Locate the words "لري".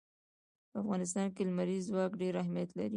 2.77-2.89